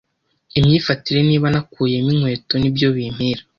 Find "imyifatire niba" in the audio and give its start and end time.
0.57-1.47